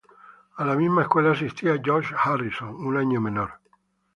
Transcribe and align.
A 0.55 0.65
la 0.65 0.75
misma 0.75 1.03
escuela 1.03 1.31
asistía 1.33 1.79
George 1.85 2.15
Harrison, 2.17 2.69
un 2.75 2.97
año 2.97 3.21
menor. 3.21 3.59